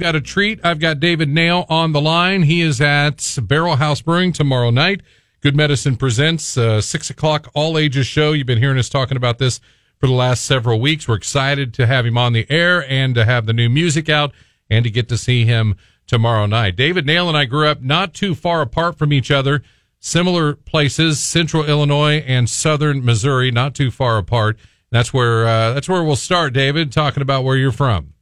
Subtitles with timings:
[0.00, 0.60] Got a treat.
[0.64, 2.44] I've got David Nail on the line.
[2.44, 5.02] He is at Barrel House Brewing tomorrow night.
[5.42, 8.32] Good Medicine presents uh, six o'clock all ages show.
[8.32, 9.60] You've been hearing us talking about this
[9.98, 11.06] for the last several weeks.
[11.06, 14.32] We're excited to have him on the air and to have the new music out
[14.70, 16.76] and to get to see him tomorrow night.
[16.76, 19.62] David Nail and I grew up not too far apart from each other,
[19.98, 24.58] similar places, central Illinois and southern Missouri, not too far apart.
[24.90, 28.14] That's where uh, that's where we'll start, David, talking about where you're from.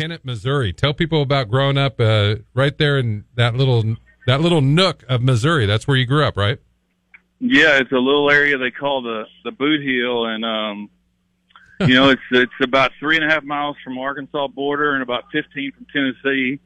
[0.00, 0.72] Kennett, Missouri.
[0.72, 3.96] Tell people about growing up uh, right there in that little
[4.26, 5.66] that little nook of Missouri.
[5.66, 6.58] That's where you grew up, right?
[7.38, 10.90] Yeah, it's a little area they call the the Boot Heel, and um,
[11.80, 15.24] you know it's it's about three and a half miles from Arkansas border and about
[15.32, 16.60] fifteen from Tennessee.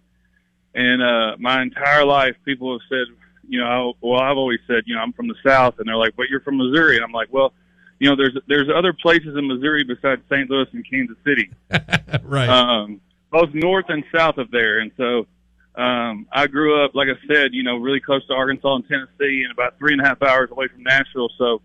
[0.77, 3.07] And uh, my entire life, people have said,
[3.49, 6.15] you know, well, I've always said, you know, I'm from the South, and they're like,
[6.17, 7.53] but you're from Missouri, and I'm like, well,
[7.99, 10.49] you know, there's there's other places in Missouri besides St.
[10.49, 11.51] Louis and Kansas City,
[12.23, 12.49] right?
[12.49, 13.01] um,
[13.35, 15.27] both north and south of there, and so
[15.75, 19.43] um, I grew up, like I said, you know, really close to Arkansas and Tennessee,
[19.43, 21.31] and about three and a half hours away from Nashville.
[21.37, 21.63] So,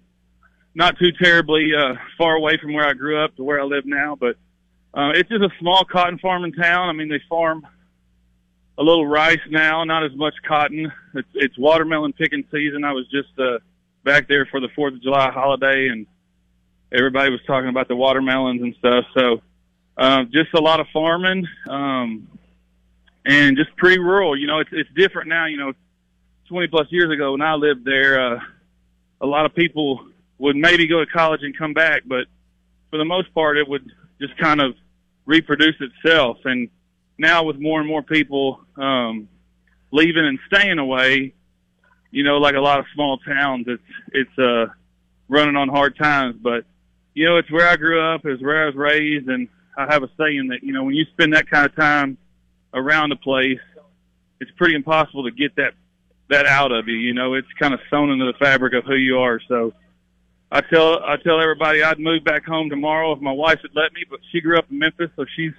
[0.73, 3.85] not too terribly uh, far away from where I grew up to where I live
[3.85, 4.15] now.
[4.19, 4.35] But
[4.95, 6.89] uh, it's just a small cotton farming town.
[6.89, 7.67] I mean, they farm
[8.79, 10.91] a little rice now, not as much cotton.
[11.13, 12.83] It's, it's watermelon picking season.
[12.83, 13.59] I was just uh,
[14.03, 16.07] back there for the Fourth of July holiday, and
[16.91, 19.05] everybody was talking about the watermelons and stuff.
[19.13, 19.41] So,
[19.99, 21.47] uh, just a lot of farming.
[21.69, 22.27] Um,
[23.25, 24.37] and just pretty rural.
[24.37, 25.45] You know, it's it's different now.
[25.45, 25.73] You know,
[26.47, 28.39] 20 plus years ago when I lived there, uh,
[29.21, 30.05] a lot of people
[30.39, 32.25] would maybe go to college and come back, but
[32.89, 34.73] for the most part, it would just kind of
[35.25, 36.37] reproduce itself.
[36.45, 36.69] And
[37.17, 39.27] now with more and more people um,
[39.91, 41.33] leaving and staying away,
[42.09, 44.73] you know, like a lot of small towns, it's it's uh,
[45.27, 46.35] running on hard times.
[46.41, 46.65] But
[47.13, 50.03] you know, it's where I grew up, it's where I was raised, and I have
[50.03, 52.17] a saying that you know when you spend that kind of time
[52.73, 53.59] around the place,
[54.41, 55.73] it's pretty impossible to get that
[56.29, 56.97] that out of you.
[56.97, 59.39] You know, it's kind of sewn into the fabric of who you are.
[59.47, 59.73] So
[60.51, 63.93] I tell I tell everybody I'd move back home tomorrow if my wife would let
[63.93, 65.53] me, but she grew up in Memphis, so she's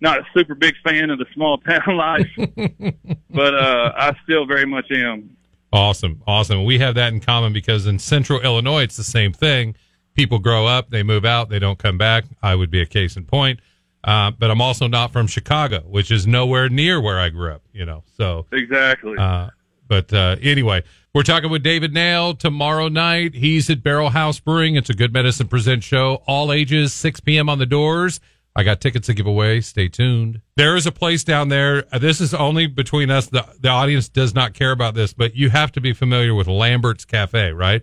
[0.00, 2.30] not a super big fan of the small town life.
[3.30, 5.36] but uh I still very much am.
[5.72, 6.22] Awesome.
[6.28, 6.64] Awesome.
[6.64, 9.74] We have that in common because in central Illinois it's the same thing.
[10.18, 12.24] People grow up, they move out, they don't come back.
[12.42, 13.60] I would be a case in point.
[14.02, 17.62] Uh, but I'm also not from Chicago, which is nowhere near where I grew up,
[17.72, 18.02] you know.
[18.16, 19.16] So exactly.
[19.16, 19.50] Uh,
[19.86, 20.82] but uh, anyway,
[21.14, 23.34] we're talking with David Nail tomorrow night.
[23.34, 24.74] He's at Barrel House Brewing.
[24.74, 27.48] It's a Good Medicine Present show, all ages, 6 p.m.
[27.48, 28.18] on the doors.
[28.56, 29.60] I got tickets to give away.
[29.60, 30.40] Stay tuned.
[30.56, 31.84] There is a place down there.
[31.92, 33.28] Uh, this is only between us.
[33.28, 36.48] The, the audience does not care about this, but you have to be familiar with
[36.48, 37.82] Lambert's Cafe, right?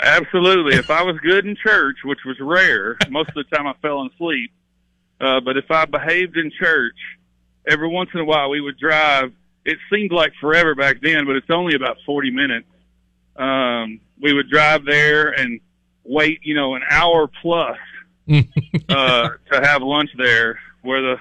[0.00, 0.76] Absolutely.
[0.76, 4.06] if I was good in church, which was rare, most of the time I fell
[4.06, 4.52] asleep.
[5.20, 6.94] Uh, but if I behaved in church,
[7.68, 9.32] every once in a while we would drive.
[9.64, 12.66] It seemed like forever back then, but it's only about 40 minutes.
[13.36, 15.60] Um, we would drive there and
[16.04, 17.78] wait, you know, an hour plus
[18.88, 21.16] uh, to have lunch there, where the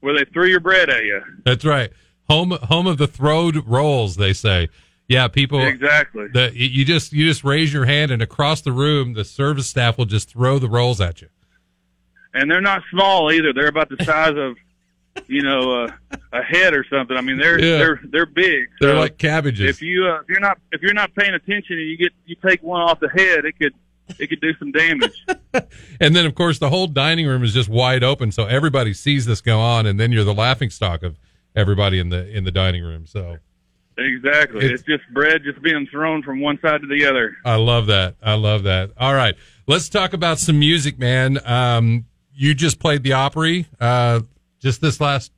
[0.00, 1.20] where they threw your bread at you.
[1.44, 1.90] That's right.
[2.30, 4.68] Home home of the throwed rolls, they say.
[5.08, 6.28] Yeah, people exactly.
[6.28, 9.96] The, you just you just raise your hand, and across the room, the service staff
[9.96, 11.28] will just throw the rolls at you
[12.34, 13.52] and they're not small either.
[13.52, 14.56] They're about the size of,
[15.26, 17.16] you know, uh, a head or something.
[17.16, 17.78] I mean, they're yeah.
[17.78, 18.68] they're they're big.
[18.80, 19.68] They're like cabbages.
[19.68, 22.36] If you uh, if you're not if you're not paying attention and you get you
[22.36, 23.74] take one off the head, it could
[24.18, 25.24] it could do some damage.
[26.00, 29.26] and then, of course, the whole dining room is just wide open, so everybody sees
[29.26, 31.18] this go on, and then you're the laughing stock of
[31.56, 33.06] everybody in the in the dining room.
[33.06, 33.38] So.
[33.98, 34.64] Exactly.
[34.64, 37.36] It's, it's, just bread just being thrown from one side to the other.
[37.44, 38.14] I love that.
[38.22, 38.92] I love that.
[38.96, 39.34] All right.
[39.66, 41.38] Let's talk about some music, man.
[41.44, 44.20] Um, you just played the Opry uh,
[44.60, 45.32] just this last,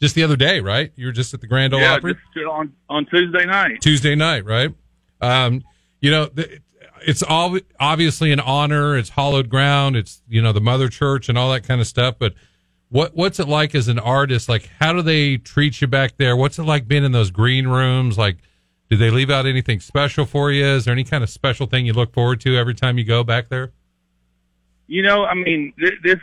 [0.00, 0.92] just the other day, right?
[0.96, 2.16] You were just at the Grand Ole yeah, Opry
[2.50, 3.80] on on Tuesday night.
[3.82, 4.74] Tuesday night, right?
[5.20, 5.62] Um,
[6.00, 6.30] you know,
[7.06, 8.96] it's all obviously an honor.
[8.96, 9.96] It's hallowed ground.
[9.96, 12.16] It's you know the Mother Church and all that kind of stuff.
[12.18, 12.34] But
[12.88, 14.48] what what's it like as an artist?
[14.48, 16.36] Like, how do they treat you back there?
[16.36, 18.16] What's it like being in those green rooms?
[18.16, 18.38] Like,
[18.88, 20.64] do they leave out anything special for you?
[20.64, 23.24] Is there any kind of special thing you look forward to every time you go
[23.24, 23.72] back there?
[24.86, 26.18] You know, I mean, this,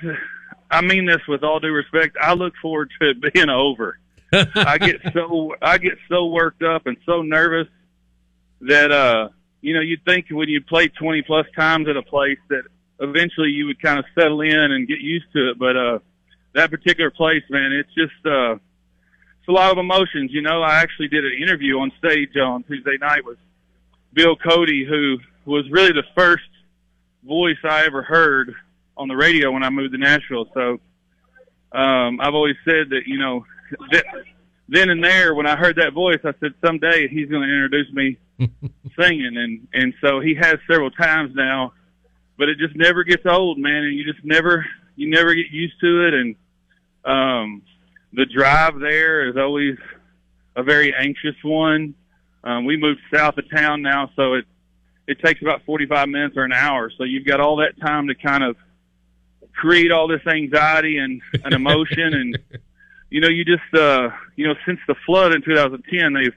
[0.72, 2.16] I mean this with all due respect.
[2.22, 4.00] I look forward to it being over.
[4.56, 7.68] I get so I get so worked up and so nervous
[8.62, 9.30] that uh
[9.62, 12.64] you know you'd think when you play 20 plus times at a place that
[13.00, 16.00] eventually you would kind of settle in and get used to it but uh
[16.54, 20.62] that particular place man it's just uh it's a lot of emotions you know.
[20.62, 23.38] I actually did an interview on stage on Tuesday night with
[24.14, 26.44] Bill Cody who was really the first
[27.26, 28.54] voice I ever heard
[28.96, 30.46] on the radio when I moved to Nashville.
[30.54, 30.80] So
[31.74, 33.46] um, I've always said that you know
[33.92, 34.06] th-
[34.70, 37.92] then and there, when I heard that voice, I said, someday he's going to introduce
[37.94, 38.18] me
[39.00, 41.74] singing, and and so he has several times now,
[42.38, 44.66] but it just never gets old, man, and you just never
[44.96, 46.36] you never get used to it, and
[47.06, 47.62] um,
[48.14, 49.78] the drive there is always
[50.56, 51.96] a very anxious one.
[52.44, 54.46] Um, we moved south of town now, so it
[55.06, 56.90] it takes about 45 minutes or an hour.
[56.98, 58.56] So you've got all that time to kind of
[59.54, 62.38] create all this anxiety and an emotion and
[63.10, 66.34] you know you just uh you know since the flood in 2010 they've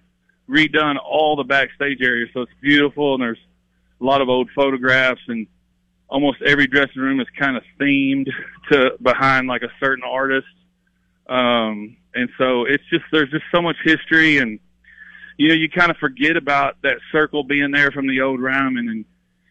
[0.48, 3.38] redone all the backstage areas so it's beautiful and there's
[4.00, 5.46] a lot of old photographs and
[6.08, 8.28] almost every dressing room is kind of themed
[8.70, 10.46] to behind like a certain artist.
[11.28, 14.58] Um and so it's just there's just so much history and
[15.36, 18.88] you know you kind of forget about that circle being there from the old Ryman
[18.88, 19.04] and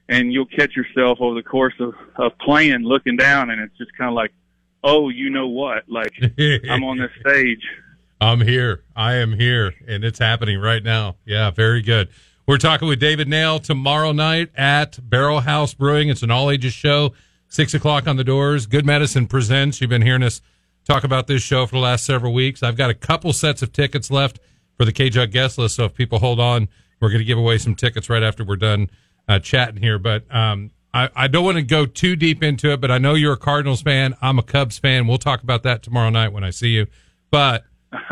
[0.07, 3.96] and you'll catch yourself over the course of, of playing looking down and it's just
[3.98, 4.31] kind of like
[4.84, 5.84] oh you know what?
[5.88, 6.13] Like
[6.69, 7.63] i'm on this stage.
[8.22, 8.84] I'm here.
[8.96, 11.18] I am here and it's happening right now.
[11.25, 12.10] Yeah very good
[12.47, 16.74] we're talking with david nail tomorrow night at barrel house brewing it's an all ages
[16.74, 17.13] show
[17.47, 20.42] six o'clock on the doors good medicine presents you've been hearing us
[20.86, 23.71] talk about this show for the last several weeks i've got a couple sets of
[23.71, 24.39] tickets left
[24.77, 26.68] for the k-jug guest list so if people hold on
[27.00, 28.89] we're going to give away some tickets right after we're done
[29.27, 32.81] uh, chatting here, but um, I, I don't want to go too deep into it.
[32.81, 34.15] But I know you're a Cardinals fan.
[34.21, 35.07] I'm a Cubs fan.
[35.07, 36.88] We'll talk about that tomorrow night when I see you.
[37.31, 37.63] But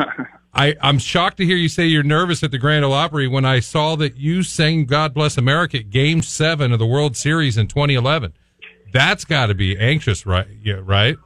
[0.54, 3.44] I, I'm shocked to hear you say you're nervous at the Grand Ole Opry when
[3.44, 7.58] I saw that you sang "God Bless America" at Game Seven of the World Series
[7.58, 8.34] in 2011.
[8.92, 10.48] That's got to be anxious, right?
[10.62, 11.18] Yeah, right.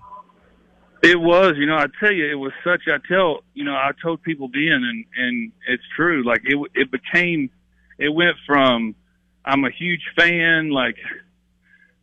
[1.03, 2.81] It was, you know, I tell you, it was such.
[2.87, 6.23] I tell, you know, I told people then, and and it's true.
[6.23, 7.49] Like it, it became,
[7.97, 8.95] it went from
[9.47, 10.69] I'm a huge fan.
[10.71, 10.97] Like,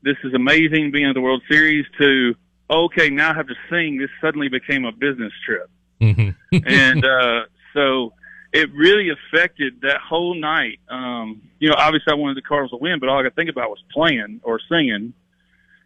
[0.03, 1.85] this is amazing being at the World Series.
[1.99, 2.35] To
[2.71, 3.99] okay, now I have to sing.
[3.99, 5.71] This suddenly became a business trip,
[6.01, 6.57] mm-hmm.
[6.67, 8.13] and uh, so
[8.53, 10.79] it really affected that whole night.
[10.89, 13.51] Um, you know, obviously I wanted the Cardinals to win, but all I could think
[13.51, 15.13] about was playing or singing,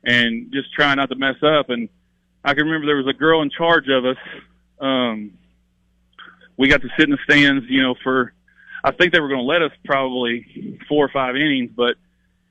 [0.05, 1.71] and just trying not to mess up.
[1.71, 1.89] And
[2.45, 4.17] I can remember there was a girl in charge of us.
[4.81, 5.33] Um,
[6.57, 8.35] we got to sit in the stands, you know, for
[8.85, 11.97] I think they were going to let us probably four or five innings, but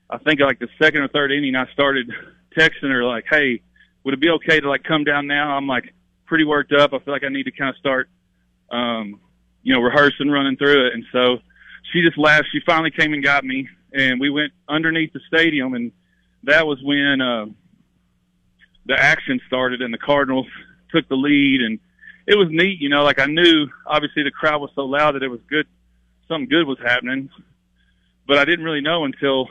[0.10, 2.10] I think like the second or third inning, I started
[2.58, 3.62] texting her like, "Hey,
[4.04, 5.94] would it be okay to like come down now?" I'm like
[6.28, 6.94] pretty worked up.
[6.94, 8.10] I feel like I need to kind of start,
[8.72, 9.20] um,
[9.64, 10.94] you know, rehearsing, running through it.
[10.94, 11.40] And so
[11.92, 12.48] she just laughed.
[12.52, 15.92] She finally came and got me, and we went underneath the stadium, and
[16.44, 17.46] that was when uh,
[18.86, 20.48] the action started, and the Cardinals
[20.92, 21.80] took the lead, and
[22.28, 22.80] it was neat.
[22.80, 25.66] You know, like I knew obviously the crowd was so loud that it was good
[26.28, 27.30] something good was happening.
[28.28, 29.50] But I didn't really know until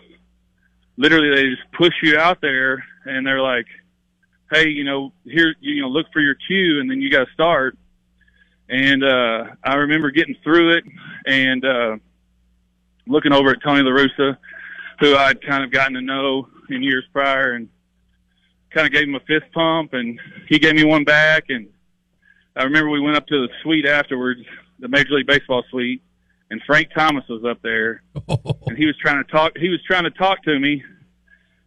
[0.96, 3.66] literally they just push you out there and they're like,
[4.50, 7.32] "Hey, you know, here, you know, look for your cue, and then you got to
[7.32, 7.76] start."
[8.68, 10.84] And uh, I remember getting through it
[11.24, 11.96] and uh,
[13.06, 14.36] looking over at Tony La Russa,
[14.98, 17.68] who I'd kind of gotten to know in years prior, and
[18.70, 21.44] kind of gave him a fist pump, and he gave me one back.
[21.48, 21.68] And
[22.56, 24.40] I remember we went up to the suite afterwards,
[24.78, 26.02] the Major League Baseball suite,
[26.50, 28.02] and Frank Thomas was up there,
[28.66, 29.56] and he was trying to talk.
[29.56, 30.82] He was trying to talk to me,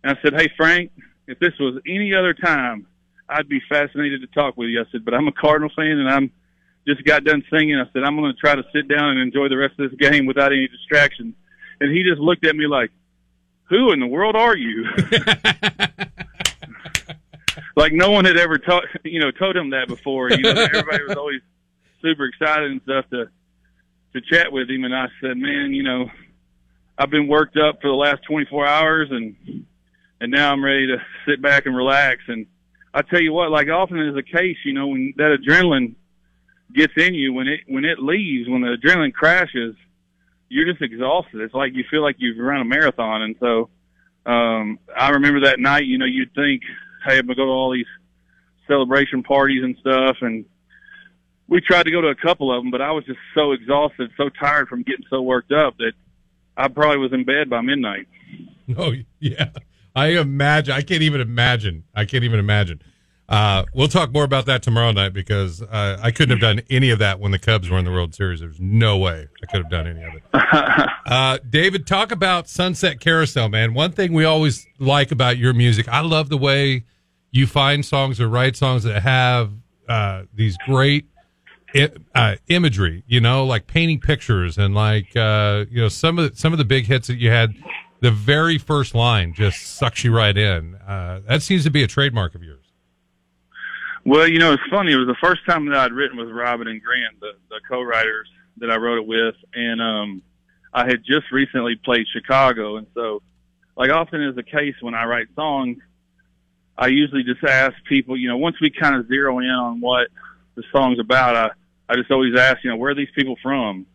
[0.04, 0.92] and I said, "Hey, Frank,
[1.30, 2.88] if this was any other time,
[3.30, 6.10] I'd be fascinated to talk with you." I said, "But I'm a Cardinal fan, and
[6.10, 6.32] I'm
[6.88, 9.48] just got done singing." I said, "I'm going to try to sit down and enjoy
[9.48, 11.36] the rest of this game without any distractions."
[11.80, 12.92] And he just looked at me like,
[13.70, 14.86] "Who in the world are you?"
[17.76, 20.32] like no one had ever taught, you know, told him that before.
[20.32, 21.42] You know, everybody was always
[22.02, 23.30] super excited and stuff to
[24.14, 26.10] to chat with him, and I said, "Man, you know,
[26.98, 29.66] I've been worked up for the last 24 hours, and
[30.22, 30.98] and now I'm ready to
[31.28, 32.46] sit back and relax." And
[32.94, 35.96] I tell you what, like often is the case, you know, when that adrenaline
[36.74, 39.76] gets in you, when it when it leaves, when the adrenaline crashes,
[40.50, 41.42] you're just exhausted.
[41.42, 43.70] It's like you feel like you've run a marathon, and so
[44.26, 45.86] um, I remember that night.
[45.86, 46.64] You know, you'd think,
[47.06, 47.86] "Hey, I'm gonna go to all these
[48.68, 50.46] celebration parties and stuff," and
[51.48, 54.12] we tried to go to a couple of them, but I was just so exhausted,
[54.18, 55.94] so tired from getting so worked up that
[56.56, 58.08] I probably was in bed by midnight.
[58.78, 59.50] Oh yeah,
[60.00, 60.74] I imagine.
[60.74, 61.84] I can't even imagine.
[61.94, 62.82] I can't even imagine.
[63.28, 66.90] Uh, we'll talk more about that tomorrow night because uh, I couldn't have done any
[66.90, 68.40] of that when the Cubs were in the World Series.
[68.40, 70.24] There's no way I could have done any of it.
[71.06, 73.74] Uh, David, talk about Sunset Carousel, man.
[73.74, 76.86] One thing we always like about your music, I love the way
[77.32, 79.52] you find songs or write songs that have
[79.88, 81.08] uh, these great
[82.14, 86.38] uh, imagery, you know, like painting pictures and like uh, you know some of the,
[86.38, 87.56] some of the big hits that you had.
[88.02, 90.76] The very first line just sucks you right in.
[90.76, 92.66] Uh, that seems to be a trademark of yours.
[94.06, 94.94] Well, you know, it's funny.
[94.94, 98.30] It was the first time that I'd written with Robin and Grant, the, the co-writers
[98.58, 100.22] that I wrote it with, and um,
[100.74, 103.22] I had just recently played Chicago, and so,
[103.76, 105.78] like often is the case when I write songs,
[106.78, 110.08] I usually just ask people, you know, once we kind of zero in on what
[110.56, 111.50] the song's about, I
[111.90, 113.86] I just always ask, you know, where are these people from?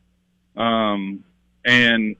[0.56, 1.24] Um,
[1.64, 2.16] and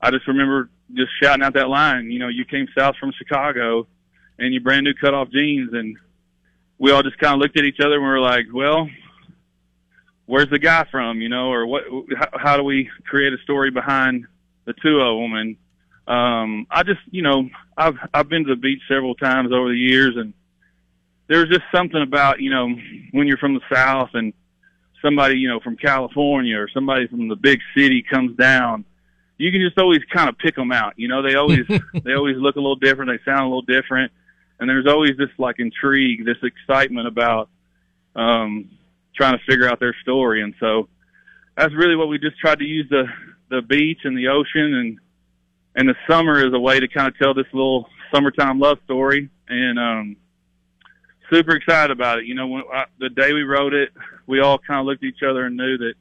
[0.00, 3.86] I just remember just shouting out that line, you know, you came south from Chicago,
[4.38, 5.96] and you brand new cutoff jeans, and
[6.78, 8.88] we all just kind of looked at each other and we were like, well,
[10.26, 11.84] where's the guy from, you know, or what,
[12.16, 14.26] how, how do we create a story behind
[14.66, 15.34] the two of them?
[15.34, 15.56] And,
[16.06, 19.78] um, I just, you know, I've, I've been to the beach several times over the
[19.78, 20.34] years and
[21.28, 22.68] there's just something about, you know,
[23.12, 24.32] when you're from the South and
[25.02, 28.84] somebody, you know, from California or somebody from the big city comes down,
[29.38, 30.94] you can just always kind of pick them out.
[30.96, 31.66] You know, they always,
[32.04, 33.10] they always look a little different.
[33.10, 34.12] They sound a little different
[34.58, 37.48] and there's always this like intrigue, this excitement about
[38.14, 38.70] um,
[39.14, 40.42] trying to figure out their story.
[40.42, 40.88] And so
[41.56, 43.04] that's really what we just tried to use the
[43.48, 44.98] the beach and the ocean and
[45.76, 49.28] and the summer as a way to kind of tell this little summertime love story.
[49.48, 50.16] And um,
[51.30, 52.24] super excited about it.
[52.24, 53.90] You know, when I, the day we wrote it,
[54.26, 55.94] we all kind of looked at each other and knew that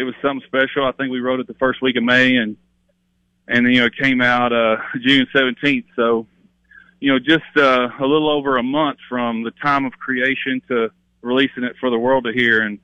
[0.00, 0.84] it was something special.
[0.86, 2.56] I think we wrote it the first week of May and
[3.46, 5.84] and you know it came out uh June 17th.
[5.96, 6.26] So
[7.00, 10.90] you know, just uh, a little over a month from the time of creation to
[11.22, 12.78] releasing it for the world to hear, and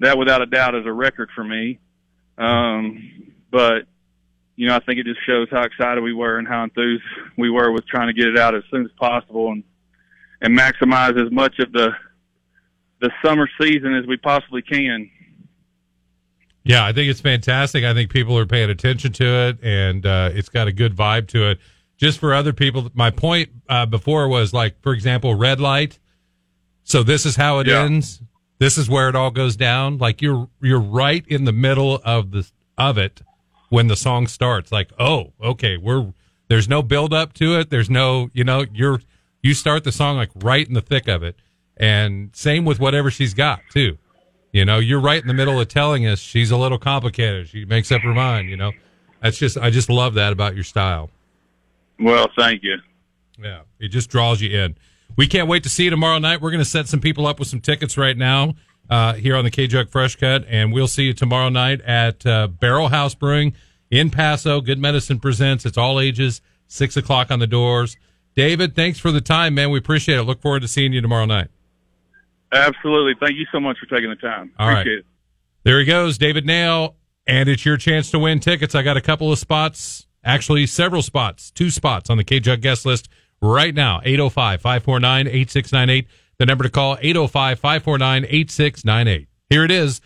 [0.00, 1.80] that, without a doubt, is a record for me.
[2.38, 3.82] Um, but
[4.54, 7.02] you know, I think it just shows how excited we were and how enthused
[7.36, 9.64] we were with trying to get it out as soon as possible and
[10.40, 11.90] and maximize as much of the
[13.00, 15.10] the summer season as we possibly can.
[16.68, 17.82] Yeah, I think it's fantastic.
[17.82, 21.26] I think people are paying attention to it, and uh, it's got a good vibe
[21.28, 21.58] to it
[21.96, 22.90] just for other people.
[22.92, 25.98] My point uh, before was like, for example, red light.
[26.84, 27.84] So this is how it yeah.
[27.84, 28.20] ends.
[28.58, 29.96] This is where it all goes down.
[29.96, 33.22] Like you're you're right in the middle of the of it
[33.70, 34.70] when the song starts.
[34.70, 36.12] Like, oh, okay, we're
[36.48, 37.70] there's no build up to it.
[37.70, 39.00] There's no, you know, you're
[39.42, 41.36] you start the song like right in the thick of it.
[41.78, 43.96] And same with whatever she's got too.
[44.52, 47.48] You know, you're right in the middle of telling us she's a little complicated.
[47.48, 48.72] She makes up her mind, you know.
[49.22, 51.10] That's just I just love that about your style.
[51.98, 52.76] Well, thank you.
[53.38, 54.76] Yeah, it just draws you in.
[55.16, 56.40] We can't wait to see you tomorrow night.
[56.40, 58.54] We're going to set some people up with some tickets right now
[58.88, 62.24] uh, here on the K Jug Fresh Cut, and we'll see you tomorrow night at
[62.24, 63.54] uh, Barrel House Brewing
[63.90, 64.60] in Paso.
[64.60, 65.66] Good Medicine presents.
[65.66, 66.40] It's all ages.
[66.68, 67.96] Six o'clock on the doors.
[68.34, 69.70] David, thanks for the time, man.
[69.70, 70.22] We appreciate it.
[70.22, 71.48] Look forward to seeing you tomorrow night.
[72.52, 73.14] Absolutely.
[73.20, 74.52] Thank you so much for taking the time.
[74.58, 74.98] All appreciate right.
[75.00, 75.06] it.
[75.64, 78.74] There he goes, David Nail, and it's your chance to win tickets.
[78.74, 82.60] I got a couple of spots Actually, several spots, two spots on the K Jug
[82.60, 83.08] guest list
[83.40, 84.00] right now.
[84.04, 86.06] 805 549 8698.
[86.38, 89.28] The number to call 805 549 8698.
[89.48, 90.00] Here it is.